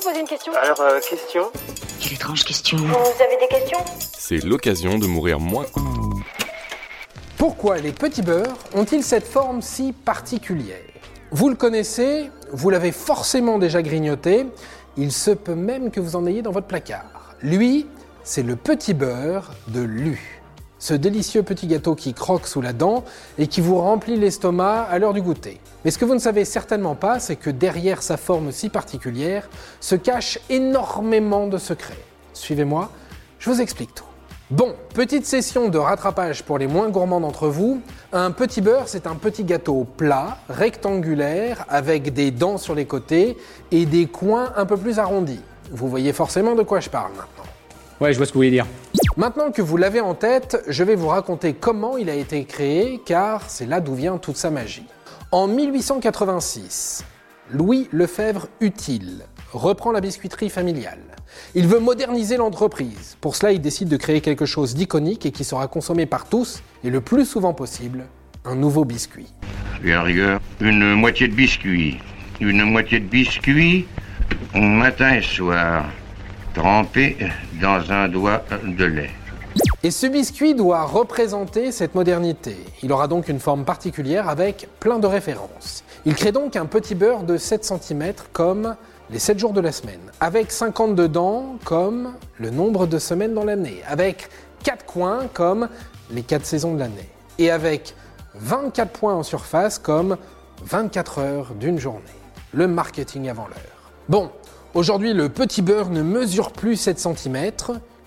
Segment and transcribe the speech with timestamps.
[0.00, 1.50] vous poser une question Alors, euh, question
[2.00, 2.78] Quelle étrange question.
[2.78, 3.78] Vous avez des questions?
[4.16, 5.66] C'est l'occasion de mourir moins.
[7.36, 10.78] Pourquoi les petits beurs ont-ils cette forme si particulière?
[11.32, 14.46] Vous le connaissez, vous l'avez forcément déjà grignoté,
[14.96, 17.34] il se peut même que vous en ayez dans votre placard.
[17.42, 17.86] Lui,
[18.24, 20.39] c'est le petit beurre de Lu.
[20.80, 23.04] Ce délicieux petit gâteau qui croque sous la dent
[23.38, 25.60] et qui vous remplit l'estomac à l'heure du goûter.
[25.84, 29.50] Mais ce que vous ne savez certainement pas, c'est que derrière sa forme si particulière
[29.80, 32.02] se cachent énormément de secrets.
[32.32, 32.90] Suivez-moi,
[33.38, 34.04] je vous explique tout.
[34.50, 37.82] Bon, petite session de rattrapage pour les moins gourmands d'entre vous.
[38.14, 43.36] Un petit beurre, c'est un petit gâteau plat, rectangulaire, avec des dents sur les côtés
[43.70, 45.40] et des coins un peu plus arrondis.
[45.70, 47.44] Vous voyez forcément de quoi je parle maintenant.
[48.00, 48.66] Ouais, je vois ce que vous voulez dire.
[49.16, 53.00] Maintenant que vous l'avez en tête, je vais vous raconter comment il a été créé,
[53.04, 54.86] car c'est là d'où vient toute sa magie.
[55.32, 57.04] En 1886,
[57.50, 61.00] Louis Lefebvre Utile reprend la biscuiterie familiale.
[61.56, 63.16] Il veut moderniser l'entreprise.
[63.20, 66.62] Pour cela, il décide de créer quelque chose d'iconique et qui sera consommé par tous,
[66.84, 68.06] et le plus souvent possible,
[68.44, 69.34] un nouveau biscuit.
[69.92, 71.98] À rigueur, une moitié de biscuit.
[72.40, 73.86] Une moitié de biscuit,
[74.54, 75.84] matin et soir,
[76.54, 77.16] trempé
[77.60, 79.10] dans un doigt de lait.
[79.82, 82.56] Et ce biscuit doit représenter cette modernité.
[82.82, 85.84] Il aura donc une forme particulière avec plein de références.
[86.06, 88.76] Il crée donc un petit beurre de 7 cm comme
[89.10, 93.44] les 7 jours de la semaine, avec 50 dedans comme le nombre de semaines dans
[93.44, 94.28] l'année, avec
[94.62, 95.68] 4 coins comme
[96.10, 97.94] les 4 saisons de l'année, et avec
[98.34, 100.16] 24 points en surface comme
[100.64, 102.00] 24 heures d'une journée.
[102.52, 103.92] Le marketing avant l'heure.
[104.08, 104.30] Bon,
[104.74, 107.52] aujourd'hui le petit beurre ne mesure plus 7 cm,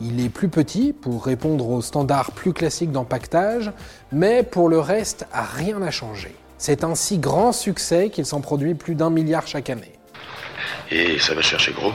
[0.00, 3.72] il est plus petit pour répondre aux standards plus classiques d'empaquetage,
[4.12, 6.34] mais pour le reste, rien n'a changé.
[6.56, 9.92] C'est un si grand succès qu'il s'en produit plus d'un milliard chaque année.
[10.90, 11.92] Et ça va chercher gros?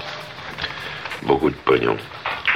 [1.26, 1.98] Beaucoup de pognon,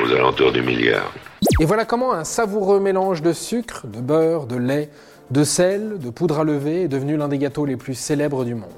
[0.03, 1.14] aux alentours du milliard.
[1.59, 4.89] Et voilà comment un savoureux mélange de sucre, de beurre, de lait,
[5.32, 8.55] de sel, de poudre à lever est devenu l'un des gâteaux les plus célèbres du
[8.55, 8.71] monde.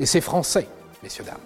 [0.00, 0.66] Et c'est français,
[1.02, 1.36] messieurs, dames.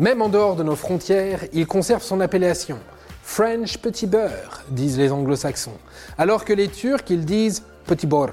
[0.00, 2.78] Même en dehors de nos frontières, il conserve son appellation.
[3.22, 5.76] French petit beurre, disent les anglo-saxons,
[6.16, 8.32] alors que les Turcs, ils disent petit beurre.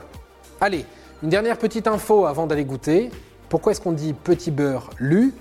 [0.61, 0.85] Allez,
[1.22, 3.11] une dernière petite info avant d'aller goûter.
[3.50, 5.33] Pourquoi est-ce qu'on dit petit beurre lu?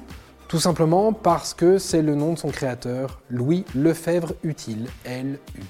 [0.49, 5.63] Tout simplement parce que c'est le nom de son créateur, Louis Lefebvre Utile, L-U.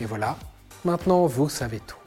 [0.00, 0.36] Et voilà,
[0.82, 1.98] maintenant vous savez tout.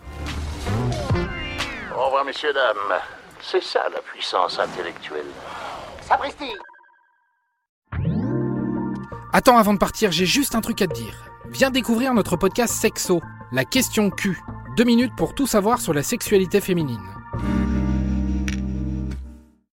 [1.96, 3.00] Au revoir, messieurs, dames.
[3.40, 5.30] C'est ça la puissance intellectuelle.
[6.02, 6.54] Sapristi
[9.36, 11.16] Attends, avant de partir, j'ai juste un truc à te dire.
[11.50, 13.20] Viens découvrir notre podcast Sexo,
[13.52, 14.40] la question Q.
[14.78, 17.02] Deux minutes pour tout savoir sur la sexualité féminine.